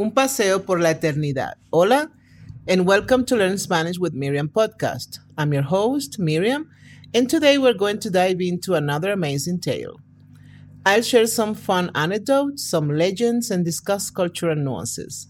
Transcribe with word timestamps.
Un 0.00 0.12
paseo 0.12 0.64
por 0.64 0.78
la 0.78 0.92
eternidad. 0.92 1.54
Hola, 1.70 2.08
and 2.68 2.86
welcome 2.86 3.24
to 3.24 3.34
Learn 3.34 3.58
Spanish 3.58 3.98
with 3.98 4.14
Miriam 4.14 4.48
podcast. 4.48 5.18
I'm 5.36 5.52
your 5.52 5.64
host, 5.64 6.20
Miriam, 6.20 6.70
and 7.12 7.28
today 7.28 7.58
we're 7.58 7.74
going 7.74 7.98
to 7.98 8.08
dive 8.08 8.40
into 8.40 8.74
another 8.74 9.10
amazing 9.10 9.58
tale. 9.58 9.98
I'll 10.86 11.02
share 11.02 11.26
some 11.26 11.52
fun 11.52 11.90
anecdotes, 11.96 12.62
some 12.62 12.88
legends, 12.88 13.50
and 13.50 13.64
discuss 13.64 14.08
cultural 14.08 14.54
nuances. 14.54 15.26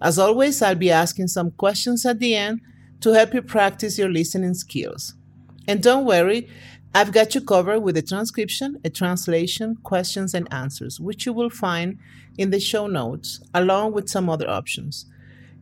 As 0.00 0.16
always, 0.16 0.62
I'll 0.62 0.76
be 0.76 0.92
asking 0.92 1.26
some 1.26 1.50
questions 1.50 2.06
at 2.06 2.20
the 2.20 2.36
end 2.36 2.60
to 3.00 3.14
help 3.14 3.34
you 3.34 3.42
practice 3.42 3.98
your 3.98 4.12
listening 4.12 4.54
skills. 4.54 5.14
And 5.66 5.82
don't 5.82 6.04
worry, 6.04 6.48
I've 6.96 7.10
got 7.10 7.34
you 7.34 7.40
covered 7.40 7.80
with 7.80 7.96
a 7.96 8.02
transcription, 8.02 8.80
a 8.84 8.88
translation, 8.88 9.76
questions, 9.82 10.32
and 10.32 10.46
answers, 10.52 11.00
which 11.00 11.26
you 11.26 11.32
will 11.32 11.50
find 11.50 11.98
in 12.38 12.50
the 12.50 12.60
show 12.60 12.86
notes, 12.86 13.40
along 13.52 13.94
with 13.94 14.08
some 14.08 14.30
other 14.30 14.48
options. 14.48 15.06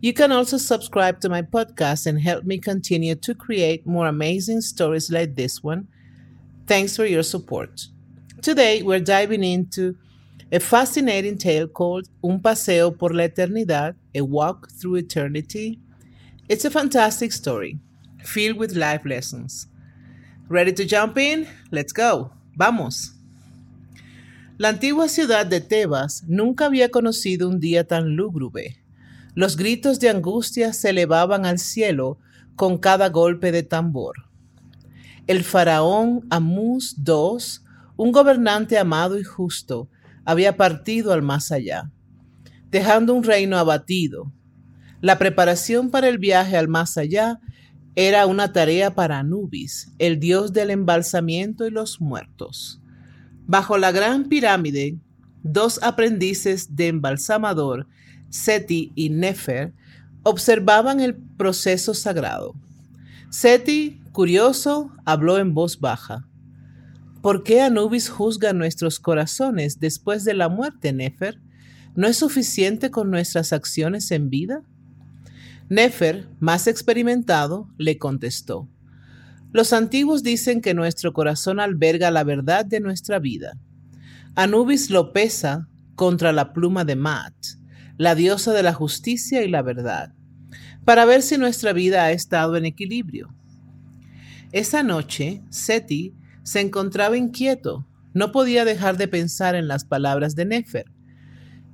You 0.02 0.12
can 0.12 0.30
also 0.30 0.58
subscribe 0.58 1.20
to 1.20 1.30
my 1.30 1.40
podcast 1.40 2.06
and 2.06 2.20
help 2.20 2.44
me 2.44 2.58
continue 2.58 3.14
to 3.14 3.34
create 3.34 3.86
more 3.86 4.08
amazing 4.08 4.60
stories 4.60 5.10
like 5.10 5.34
this 5.34 5.62
one. 5.62 5.88
Thanks 6.66 6.96
for 6.96 7.06
your 7.06 7.22
support. 7.22 7.86
Today, 8.42 8.82
we're 8.82 9.00
diving 9.00 9.42
into 9.42 9.96
a 10.50 10.60
fascinating 10.60 11.38
tale 11.38 11.66
called 11.66 12.10
Un 12.22 12.40
Paseo 12.40 12.90
por 12.90 13.08
la 13.14 13.24
Eternidad, 13.24 13.94
A 14.14 14.20
Walk 14.20 14.68
Through 14.70 14.96
Eternity. 14.96 15.78
It's 16.46 16.66
a 16.66 16.70
fantastic 16.70 17.32
story, 17.32 17.78
filled 18.22 18.58
with 18.58 18.76
life 18.76 19.06
lessons. 19.06 19.66
Ready 20.52 20.74
to 20.74 20.84
jump 20.84 21.16
in? 21.16 21.46
Let's 21.70 21.94
go. 21.94 22.30
Vamos. 22.54 23.14
La 24.58 24.68
antigua 24.68 25.08
ciudad 25.08 25.46
de 25.46 25.62
Tebas 25.62 26.24
nunca 26.28 26.66
había 26.66 26.90
conocido 26.90 27.48
un 27.48 27.58
día 27.58 27.86
tan 27.86 28.16
lúgubre. 28.16 28.76
Los 29.34 29.56
gritos 29.56 29.98
de 29.98 30.10
angustia 30.10 30.74
se 30.74 30.90
elevaban 30.90 31.46
al 31.46 31.58
cielo 31.58 32.18
con 32.54 32.76
cada 32.76 33.08
golpe 33.08 33.50
de 33.50 33.62
tambor. 33.62 34.28
El 35.26 35.42
faraón 35.42 36.26
Amús 36.28 36.96
II, 36.98 37.42
un 37.96 38.12
gobernante 38.12 38.76
amado 38.76 39.18
y 39.18 39.24
justo, 39.24 39.88
había 40.26 40.58
partido 40.58 41.14
al 41.14 41.22
más 41.22 41.50
allá, 41.50 41.90
dejando 42.70 43.14
un 43.14 43.24
reino 43.24 43.56
abatido. 43.56 44.30
La 45.00 45.16
preparación 45.18 45.90
para 45.90 46.10
el 46.10 46.18
viaje 46.18 46.58
al 46.58 46.68
más 46.68 46.98
allá 46.98 47.40
era 47.94 48.26
una 48.26 48.52
tarea 48.52 48.94
para 48.94 49.18
Anubis, 49.18 49.92
el 49.98 50.18
dios 50.18 50.52
del 50.52 50.70
embalsamiento 50.70 51.66
y 51.66 51.70
los 51.70 52.00
muertos. 52.00 52.80
Bajo 53.46 53.76
la 53.76 53.92
gran 53.92 54.28
pirámide, 54.28 54.98
dos 55.42 55.82
aprendices 55.82 56.74
de 56.74 56.88
embalsamador, 56.88 57.86
Seti 58.30 58.92
y 58.94 59.10
Nefer, 59.10 59.74
observaban 60.22 61.00
el 61.00 61.16
proceso 61.16 61.92
sagrado. 61.92 62.54
Seti, 63.28 64.00
curioso, 64.12 64.90
habló 65.04 65.38
en 65.38 65.52
voz 65.52 65.80
baja. 65.80 66.26
¿Por 67.20 67.44
qué 67.44 67.60
Anubis 67.60 68.08
juzga 68.08 68.52
nuestros 68.52 68.98
corazones 68.98 69.80
después 69.80 70.24
de 70.24 70.34
la 70.34 70.48
muerte, 70.48 70.92
Nefer? 70.92 71.40
¿No 71.94 72.06
es 72.06 72.16
suficiente 72.16 72.90
con 72.90 73.10
nuestras 73.10 73.52
acciones 73.52 74.10
en 74.10 74.30
vida? 74.30 74.62
Nefer, 75.72 76.28
más 76.38 76.66
experimentado, 76.66 77.66
le 77.78 77.96
contestó, 77.96 78.68
Los 79.52 79.72
antiguos 79.72 80.22
dicen 80.22 80.60
que 80.60 80.74
nuestro 80.74 81.14
corazón 81.14 81.60
alberga 81.60 82.10
la 82.10 82.24
verdad 82.24 82.66
de 82.66 82.78
nuestra 82.78 83.18
vida. 83.18 83.56
Anubis 84.34 84.90
lo 84.90 85.14
pesa 85.14 85.70
contra 85.94 86.30
la 86.32 86.52
pluma 86.52 86.84
de 86.84 86.96
Mat, 86.96 87.32
la 87.96 88.14
diosa 88.14 88.52
de 88.52 88.62
la 88.62 88.74
justicia 88.74 89.44
y 89.44 89.48
la 89.48 89.62
verdad, 89.62 90.12
para 90.84 91.06
ver 91.06 91.22
si 91.22 91.38
nuestra 91.38 91.72
vida 91.72 92.04
ha 92.04 92.12
estado 92.12 92.58
en 92.58 92.66
equilibrio. 92.66 93.34
Esa 94.52 94.82
noche, 94.82 95.40
Seti 95.48 96.14
se 96.42 96.60
encontraba 96.60 97.16
inquieto, 97.16 97.86
no 98.12 98.30
podía 98.30 98.66
dejar 98.66 98.98
de 98.98 99.08
pensar 99.08 99.54
en 99.54 99.68
las 99.68 99.86
palabras 99.86 100.36
de 100.36 100.44
Nefer. 100.44 100.92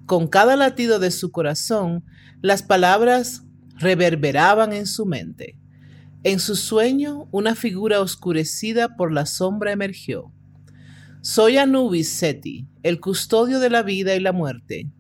Con 0.07 0.29
cada 0.29 0.55
latido 0.55 1.01
de 1.01 1.11
su 1.11 1.33
corazón, 1.33 2.05
las 2.43 2.63
palabras 2.63 3.43
reverberaban 3.79 4.73
en 4.73 4.87
su 4.87 5.07
mente. 5.07 5.57
En 6.25 6.41
su 6.41 6.57
sueño, 6.57 7.29
una 7.31 7.55
figura 7.55 8.01
oscurecida 8.01 8.97
por 8.97 9.13
la 9.13 9.25
sombra 9.25 9.73
emergió. 9.73 10.33
Soy 11.21 11.59
Anubis 11.59 12.09
Seti, 12.09 12.67
el 12.83 13.01
custodio 13.01 13.61
de 13.61 13.71
la 13.71 13.83
vida 13.83 14.15
y 14.15 14.21
la 14.21 14.33
muerte. 14.33 14.91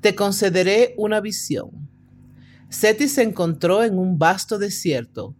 Te 0.00 0.14
concederé 0.14 0.94
una 0.96 1.20
visión. 1.20 1.88
Seti 2.68 3.08
se 3.08 3.22
encontró 3.22 3.82
en 3.82 3.98
un 3.98 4.18
vasto 4.18 4.58
desierto, 4.58 5.36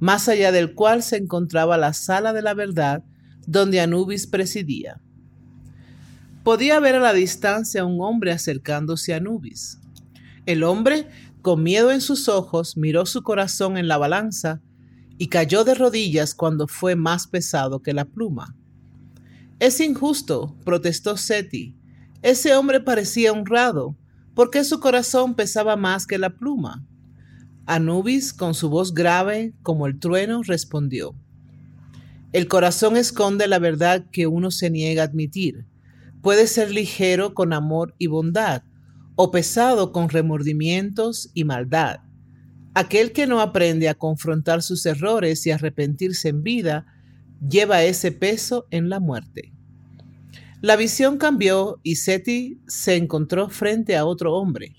más 0.00 0.28
allá 0.28 0.52
del 0.52 0.74
cual 0.74 1.02
se 1.02 1.16
encontraba 1.16 1.76
la 1.76 1.92
sala 1.92 2.32
de 2.32 2.42
la 2.42 2.54
verdad 2.54 3.04
donde 3.46 3.80
Anubis 3.80 4.26
presidía. 4.26 5.00
Podía 6.44 6.80
ver 6.80 6.96
a 6.96 7.00
la 7.00 7.12
distancia 7.12 7.82
a 7.82 7.84
un 7.86 8.00
hombre 8.00 8.32
acercándose 8.32 9.12
a 9.12 9.18
Anubis. 9.18 9.78
El 10.46 10.62
hombre 10.62 11.08
con 11.42 11.62
miedo 11.62 11.90
en 11.90 12.00
sus 12.00 12.28
ojos, 12.28 12.76
miró 12.76 13.06
su 13.06 13.22
corazón 13.22 13.76
en 13.76 13.88
la 13.88 13.98
balanza 13.98 14.60
y 15.18 15.28
cayó 15.28 15.64
de 15.64 15.74
rodillas 15.74 16.34
cuando 16.34 16.68
fue 16.68 16.96
más 16.96 17.26
pesado 17.26 17.82
que 17.82 17.92
la 17.92 18.04
pluma. 18.04 18.56
Es 19.58 19.80
injusto, 19.80 20.56
protestó 20.64 21.16
Seti. 21.16 21.76
Ese 22.22 22.54
hombre 22.54 22.80
parecía 22.80 23.32
honrado. 23.32 23.96
¿Por 24.34 24.50
qué 24.50 24.62
su 24.62 24.78
corazón 24.78 25.34
pesaba 25.34 25.76
más 25.76 26.06
que 26.06 26.18
la 26.18 26.30
pluma? 26.30 26.86
Anubis, 27.66 28.32
con 28.32 28.54
su 28.54 28.70
voz 28.70 28.94
grave 28.94 29.52
como 29.62 29.86
el 29.86 29.98
trueno, 29.98 30.42
respondió. 30.42 31.14
El 32.32 32.46
corazón 32.46 32.96
esconde 32.96 33.48
la 33.48 33.58
verdad 33.58 34.06
que 34.12 34.26
uno 34.26 34.50
se 34.50 34.70
niega 34.70 35.02
a 35.02 35.06
admitir. 35.06 35.66
Puede 36.22 36.46
ser 36.46 36.70
ligero 36.70 37.34
con 37.34 37.52
amor 37.52 37.94
y 37.98 38.06
bondad, 38.06 38.62
o 39.20 39.32
pesado 39.32 39.90
con 39.90 40.10
remordimientos 40.10 41.32
y 41.34 41.42
maldad. 41.42 42.02
Aquel 42.72 43.10
que 43.10 43.26
no 43.26 43.40
aprende 43.40 43.88
a 43.88 43.96
confrontar 43.96 44.62
sus 44.62 44.86
errores 44.86 45.44
y 45.44 45.50
arrepentirse 45.50 46.28
en 46.28 46.44
vida, 46.44 46.86
lleva 47.40 47.82
ese 47.82 48.12
peso 48.12 48.68
en 48.70 48.88
la 48.88 49.00
muerte. 49.00 49.52
La 50.60 50.76
visión 50.76 51.18
cambió 51.18 51.80
y 51.82 51.96
Seti 51.96 52.60
se 52.68 52.94
encontró 52.94 53.48
frente 53.48 53.96
a 53.96 54.04
otro 54.04 54.36
hombre. 54.36 54.76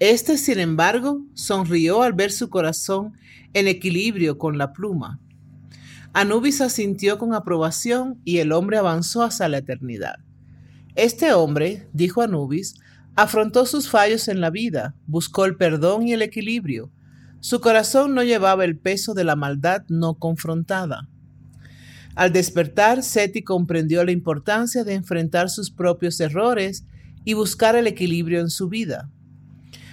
Este, 0.00 0.36
sin 0.36 0.58
embargo, 0.58 1.22
sonrió 1.32 2.02
al 2.02 2.12
ver 2.12 2.30
su 2.30 2.50
corazón 2.50 3.14
en 3.54 3.68
equilibrio 3.68 4.36
con 4.36 4.58
la 4.58 4.74
pluma. 4.74 5.18
Anubis 6.12 6.60
asintió 6.60 7.16
con 7.16 7.32
aprobación 7.32 8.20
y 8.26 8.36
el 8.36 8.52
hombre 8.52 8.76
avanzó 8.76 9.22
hacia 9.22 9.48
la 9.48 9.56
eternidad. 9.56 10.16
Este 10.94 11.32
hombre, 11.32 11.88
dijo 11.94 12.20
Anubis, 12.20 12.74
Afrontó 13.18 13.66
sus 13.66 13.88
fallos 13.88 14.28
en 14.28 14.40
la 14.40 14.48
vida, 14.48 14.94
buscó 15.08 15.44
el 15.44 15.56
perdón 15.56 16.06
y 16.06 16.12
el 16.12 16.22
equilibrio. 16.22 16.92
Su 17.40 17.60
corazón 17.60 18.14
no 18.14 18.22
llevaba 18.22 18.64
el 18.64 18.78
peso 18.78 19.12
de 19.12 19.24
la 19.24 19.34
maldad 19.34 19.82
no 19.88 20.20
confrontada. 20.20 21.08
Al 22.14 22.32
despertar, 22.32 23.02
Seti 23.02 23.42
comprendió 23.42 24.04
la 24.04 24.12
importancia 24.12 24.84
de 24.84 24.94
enfrentar 24.94 25.50
sus 25.50 25.72
propios 25.72 26.20
errores 26.20 26.84
y 27.24 27.34
buscar 27.34 27.74
el 27.74 27.88
equilibrio 27.88 28.38
en 28.38 28.50
su 28.50 28.68
vida. 28.68 29.10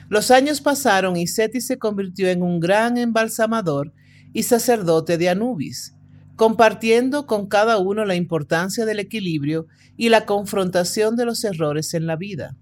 Los 0.08 0.30
años 0.30 0.62
pasaron 0.62 1.18
y 1.18 1.26
Seti 1.26 1.62
se 1.62 1.80
convirtió 1.80 2.30
en 2.30 2.44
un 2.44 2.60
gran 2.60 2.96
embalsamador 2.96 3.92
y 4.34 4.44
sacerdote 4.44 5.18
de 5.18 5.30
Anubis, 5.30 5.96
compartiendo 6.36 7.26
con 7.26 7.48
cada 7.48 7.80
uno 7.80 8.06
la 8.06 8.14
importancia 8.14 8.86
del 8.86 9.00
equilibrio 9.00 9.66
y 9.98 10.10
la 10.10 10.28
confrontación 10.28 11.16
de 11.16 11.26
los 11.26 11.44
errores 11.44 11.96
en 11.96 12.06
la 12.06 12.18
vida. 12.18 12.56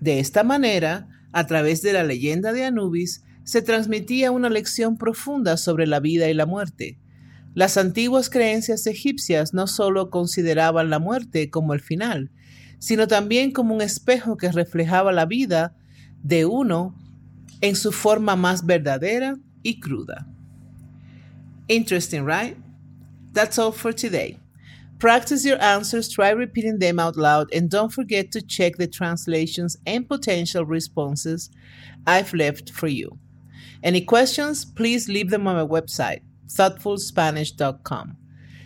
De 0.00 0.18
esta 0.18 0.42
manera, 0.42 1.08
a 1.32 1.46
través 1.46 1.82
de 1.82 1.92
la 1.92 2.04
leyenda 2.04 2.52
de 2.52 2.64
Anubis, 2.64 3.22
se 3.44 3.62
transmitía 3.62 4.30
una 4.30 4.48
lección 4.48 4.96
profunda 4.96 5.56
sobre 5.56 5.86
la 5.86 6.00
vida 6.00 6.28
y 6.28 6.34
la 6.34 6.46
muerte. 6.46 6.98
Las 7.54 7.76
antiguas 7.76 8.30
creencias 8.30 8.86
egipcias 8.86 9.52
no 9.54 9.66
solo 9.66 10.10
consideraban 10.10 10.88
la 10.88 10.98
muerte 10.98 11.50
como 11.50 11.74
el 11.74 11.80
final, 11.80 12.30
sino 12.78 13.08
también 13.08 13.52
como 13.52 13.74
un 13.74 13.82
espejo 13.82 14.36
que 14.36 14.52
reflejaba 14.52 15.12
la 15.12 15.26
vida 15.26 15.76
de 16.22 16.46
uno 16.46 16.94
en 17.60 17.76
su 17.76 17.92
forma 17.92 18.36
más 18.36 18.64
verdadera 18.64 19.36
y 19.62 19.80
cruda. 19.80 20.26
Interesting, 21.68 22.24
right? 22.24 22.56
That's 23.32 23.58
all 23.58 23.72
for 23.72 23.94
today. 23.94 24.38
Practice 25.00 25.46
your 25.46 25.60
answers, 25.62 26.10
try 26.10 26.28
repeating 26.28 26.78
them 26.78 26.98
out 26.98 27.16
loud, 27.16 27.48
and 27.54 27.70
don't 27.70 27.90
forget 27.90 28.30
to 28.32 28.42
check 28.42 28.76
the 28.76 28.86
translations 28.86 29.78
and 29.86 30.06
potential 30.06 30.66
responses 30.66 31.48
I've 32.06 32.34
left 32.34 32.70
for 32.70 32.86
you. 32.86 33.18
Any 33.82 34.02
questions, 34.02 34.66
please 34.66 35.08
leave 35.08 35.30
them 35.30 35.46
on 35.46 35.56
my 35.56 35.64
website, 35.64 36.20
thoughtfulspanish.com. 36.48 38.18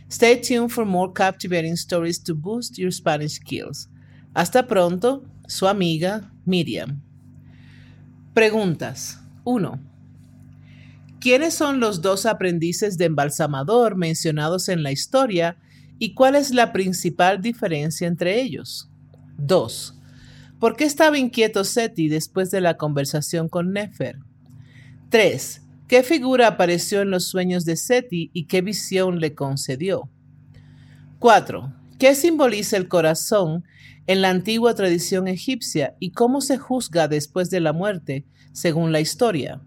Stay 0.09 0.41
tuned 0.41 0.73
for 0.73 0.85
more 0.85 1.13
captivating 1.13 1.77
stories 1.77 2.19
to 2.25 2.35
boost 2.35 2.79
your 2.79 2.91
Spanish 2.91 3.35
skills. 3.35 3.87
Hasta 4.35 4.65
pronto, 4.65 5.25
su 5.47 5.67
amiga 5.69 6.33
Miriam. 6.45 7.01
Preguntas. 8.35 9.19
1. 9.45 9.79
¿Quiénes 11.21 11.55
son 11.55 11.79
los 11.79 12.03
dos 12.03 12.27
aprendices 12.27 12.99
de 12.99 13.05
embalsamador 13.05 13.95
mencionados 13.95 14.69
en 14.69 14.83
la 14.83 14.91
historia 14.91 15.57
y 15.99 16.15
cuál 16.15 16.35
es 16.35 16.53
la 16.53 16.73
principal 16.73 17.41
diferencia 17.41 18.07
entre 18.07 18.41
ellos? 18.41 18.91
2. 19.39 19.99
¿Por 20.59 20.77
qué 20.77 20.85
estaba 20.85 21.19
inquieto 21.19 21.65
Seti 21.65 22.09
después 22.09 22.51
de 22.51 22.61
la 22.61 22.77
conversación 22.77 23.49
con 23.49 23.73
Nefer? 23.73 24.19
3. 25.11 25.63
¿Qué 25.89 26.03
figura 26.03 26.47
apareció 26.47 27.03
en 27.03 27.11
los 27.11 27.27
sueños 27.27 27.65
de 27.65 27.77
Seti 27.77 28.31
y 28.33 28.47
qué 28.47 28.63
visión 28.63 29.21
le 29.21 29.35
concedió? 29.35 30.09
4. 31.19 31.73
¿Qué 31.99 32.15
simboliza 32.15 32.77
el 32.77 32.89
corazón 32.89 33.65
en 34.07 34.23
la 34.23 34.31
antigua 34.31 34.75
tradición 34.75 35.29
egipcia 35.29 35.97
y 36.01 36.11
cómo 36.13 36.41
se 36.41 36.59
juzga 36.59 37.09
después 37.09 37.51
de 37.51 37.61
la 37.61 37.73
muerte, 37.73 38.25
según 38.53 38.93
la 38.93 39.01
historia? 39.01 39.61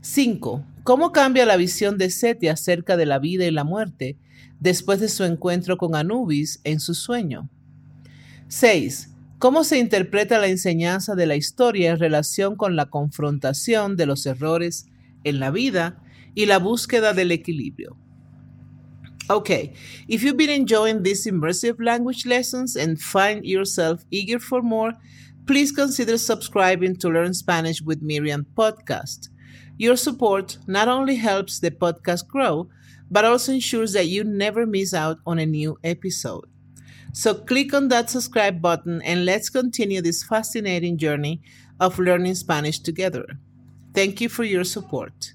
5. 0.00 0.64
¿Cómo 0.84 1.12
cambia 1.12 1.46
la 1.46 1.56
visión 1.56 1.96
de 1.96 2.10
Seti 2.10 2.48
acerca 2.48 2.96
de 2.96 3.06
la 3.06 3.20
vida 3.20 3.46
y 3.46 3.52
la 3.52 3.62
muerte 3.62 4.16
después 4.58 4.98
de 4.98 5.08
su 5.08 5.22
encuentro 5.22 5.76
con 5.76 5.94
Anubis 5.94 6.60
en 6.64 6.80
su 6.80 6.94
sueño? 6.94 7.48
6. 8.48 9.10
¿Cómo 9.38 9.62
se 9.62 9.78
interpreta 9.78 10.40
la 10.40 10.48
enseñanza 10.48 11.14
de 11.14 11.26
la 11.26 11.36
historia 11.36 11.90
en 11.90 11.98
relación 11.98 12.56
con 12.56 12.74
la 12.74 12.86
confrontación 12.86 13.96
de 13.96 14.06
los 14.06 14.26
errores 14.26 14.86
en 15.22 15.38
la 15.38 15.52
vida 15.52 16.02
y 16.34 16.46
la 16.46 16.58
búsqueda 16.58 17.12
del 17.12 17.30
equilibrio? 17.30 17.96
Okay, 19.28 19.72
if 20.08 20.22
you've 20.22 20.36
been 20.36 20.50
enjoying 20.50 21.04
these 21.04 21.26
immersive 21.26 21.76
language 21.78 22.26
lessons 22.26 22.76
and 22.76 22.98
find 23.00 23.44
yourself 23.44 24.04
eager 24.10 24.40
for 24.40 24.62
more, 24.62 24.94
please 25.46 25.72
consider 25.72 26.18
subscribing 26.18 26.96
to 26.96 27.08
Learn 27.08 27.32
Spanish 27.32 27.80
with 27.80 28.02
Miriam 28.02 28.44
podcast. 28.56 29.31
Your 29.82 29.96
support 29.96 30.58
not 30.68 30.86
only 30.86 31.16
helps 31.16 31.58
the 31.58 31.72
podcast 31.72 32.28
grow, 32.28 32.68
but 33.10 33.24
also 33.24 33.50
ensures 33.52 33.94
that 33.94 34.06
you 34.06 34.22
never 34.22 34.64
miss 34.64 34.94
out 34.94 35.18
on 35.26 35.40
a 35.40 35.44
new 35.44 35.76
episode. 35.82 36.44
So 37.12 37.34
click 37.34 37.74
on 37.74 37.88
that 37.88 38.08
subscribe 38.08 38.62
button 38.62 39.02
and 39.02 39.24
let's 39.24 39.50
continue 39.50 40.00
this 40.00 40.22
fascinating 40.22 40.98
journey 40.98 41.42
of 41.80 41.98
learning 41.98 42.36
Spanish 42.36 42.78
together. 42.78 43.26
Thank 43.92 44.20
you 44.20 44.28
for 44.28 44.44
your 44.44 44.62
support. 44.62 45.32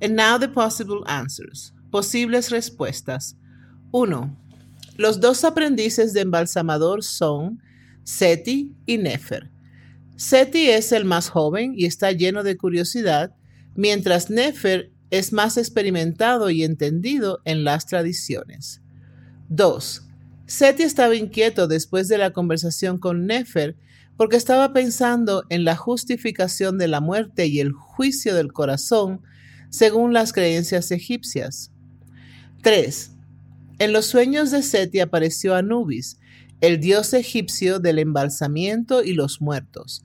And 0.00 0.14
now 0.14 0.38
the 0.38 0.46
possible 0.46 1.02
answers. 1.08 1.72
Posibles 1.90 2.50
respuestas. 2.50 3.34
1. 3.90 4.36
Los 4.98 5.18
dos 5.18 5.42
aprendices 5.42 6.12
de 6.12 6.20
embalsamador 6.20 7.02
son 7.02 7.60
Seti 8.04 8.72
y 8.86 8.98
Nefer. 8.98 9.50
Seti 10.14 10.70
es 10.70 10.92
el 10.92 11.04
más 11.04 11.28
joven 11.28 11.74
y 11.76 11.86
está 11.86 12.12
lleno 12.12 12.44
de 12.44 12.56
curiosidad, 12.56 13.34
mientras 13.74 14.30
Nefer 14.30 14.90
es 15.10 15.32
más 15.32 15.56
experimentado 15.56 16.50
y 16.50 16.64
entendido 16.64 17.40
en 17.44 17.64
las 17.64 17.86
tradiciones. 17.86 18.80
2. 19.48 20.02
Seti 20.46 20.82
estaba 20.82 21.14
inquieto 21.14 21.68
después 21.68 22.08
de 22.08 22.18
la 22.18 22.32
conversación 22.32 22.98
con 22.98 23.26
Nefer 23.26 23.76
porque 24.16 24.36
estaba 24.36 24.72
pensando 24.72 25.44
en 25.48 25.64
la 25.64 25.76
justificación 25.76 26.78
de 26.78 26.88
la 26.88 27.00
muerte 27.00 27.46
y 27.46 27.60
el 27.60 27.72
juicio 27.72 28.34
del 28.34 28.52
corazón 28.52 29.22
según 29.70 30.12
las 30.12 30.32
creencias 30.32 30.90
egipcias. 30.90 31.72
3. 32.62 33.12
En 33.78 33.92
los 33.92 34.06
sueños 34.06 34.50
de 34.50 34.62
Seti 34.62 35.00
apareció 35.00 35.54
Anubis, 35.54 36.18
el 36.60 36.80
dios 36.80 37.14
egipcio 37.14 37.78
del 37.78 37.98
embalsamiento 37.98 39.02
y 39.02 39.14
los 39.14 39.40
muertos. 39.40 40.04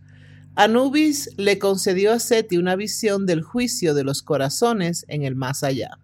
Anubis 0.55 1.29
le 1.35 1.59
concedió 1.59 2.13
a 2.13 2.19
Seti 2.19 2.57
una 2.57 2.77
visión 2.77 3.25
del 3.25 3.41
juicio 3.41 3.93
de 3.93 4.05
los 4.05 4.21
corazones 4.21 5.05
en 5.09 5.23
el 5.23 5.35
más 5.35 5.63
allá. 5.63 5.99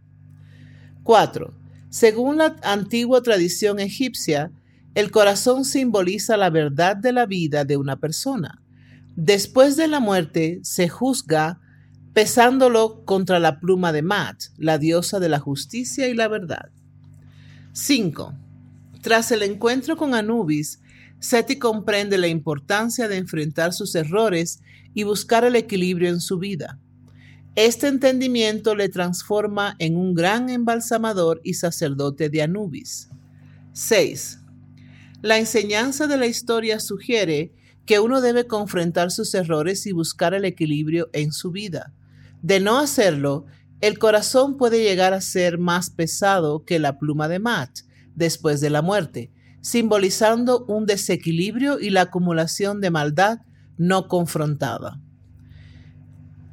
4. 1.03 1.53
Según 1.89 2.37
la 2.37 2.57
antigua 2.63 3.21
tradición 3.21 3.79
egipcia, 3.79 4.51
el 4.93 5.09
corazón 5.09 5.63
simboliza 5.63 6.35
la 6.35 6.49
verdad 6.49 6.97
de 6.97 7.13
la 7.13 7.25
vida 7.25 7.63
de 7.63 7.77
una 7.77 7.97
persona. 7.97 8.61
Después 9.15 9.77
de 9.77 9.87
la 9.87 10.01
muerte 10.01 10.59
se 10.63 10.89
juzga 10.89 11.61
pesándolo 12.13 13.05
contra 13.05 13.39
la 13.39 13.61
pluma 13.61 13.93
de 13.93 14.01
Mat, 14.01 14.41
la 14.57 14.77
diosa 14.77 15.21
de 15.21 15.29
la 15.29 15.39
justicia 15.39 16.09
y 16.09 16.13
la 16.13 16.27
verdad. 16.27 16.69
5. 17.71 18.33
Tras 19.01 19.31
el 19.31 19.43
encuentro 19.43 19.95
con 19.95 20.13
Anubis, 20.13 20.81
Seti 21.21 21.59
comprende 21.59 22.17
la 22.17 22.27
importancia 22.27 23.07
de 23.07 23.17
enfrentar 23.17 23.73
sus 23.73 23.93
errores 23.93 24.59
y 24.95 25.03
buscar 25.03 25.45
el 25.45 25.55
equilibrio 25.55 26.09
en 26.09 26.19
su 26.19 26.39
vida. 26.39 26.79
Este 27.55 27.87
entendimiento 27.87 28.75
le 28.75 28.89
transforma 28.89 29.75
en 29.77 29.97
un 29.97 30.15
gran 30.15 30.49
embalsamador 30.49 31.39
y 31.43 31.53
sacerdote 31.53 32.29
de 32.29 32.41
Anubis. 32.41 33.07
6. 33.73 34.39
La 35.21 35.37
enseñanza 35.37 36.07
de 36.07 36.17
la 36.17 36.25
historia 36.25 36.79
sugiere 36.79 37.53
que 37.85 37.99
uno 37.99 38.19
debe 38.19 38.47
confrontar 38.47 39.11
sus 39.11 39.35
errores 39.35 39.85
y 39.85 39.91
buscar 39.91 40.33
el 40.33 40.43
equilibrio 40.43 41.11
en 41.13 41.31
su 41.31 41.51
vida. 41.51 41.93
De 42.41 42.59
no 42.59 42.79
hacerlo, 42.79 43.45
el 43.79 43.99
corazón 43.99 44.57
puede 44.57 44.81
llegar 44.81 45.13
a 45.13 45.21
ser 45.21 45.59
más 45.59 45.91
pesado 45.91 46.65
que 46.65 46.79
la 46.79 46.97
pluma 46.97 47.27
de 47.27 47.37
Matt 47.37 47.81
después 48.15 48.59
de 48.59 48.71
la 48.71 48.81
muerte, 48.81 49.29
simbolizando 49.61 50.65
un 50.67 50.85
desequilibrio 50.85 51.79
y 51.79 51.89
la 51.89 52.01
acumulación 52.01 52.81
de 52.81 52.91
maldad 52.91 53.39
no 53.77 54.07
confrontada. 54.07 54.99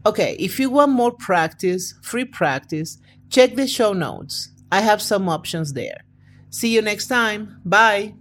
Okay, 0.04 0.36
if 0.38 0.58
you 0.58 0.70
want 0.70 0.92
more 0.92 1.12
practice, 1.12 1.94
free 2.02 2.24
practice, 2.24 2.98
check 3.28 3.54
the 3.56 3.66
show 3.66 3.92
notes. 3.92 4.50
I 4.70 4.80
have 4.80 5.02
some 5.02 5.28
options 5.28 5.72
there. 5.72 6.04
See 6.50 6.74
you 6.74 6.82
next 6.82 7.08
time. 7.08 7.60
Bye. 7.64 8.14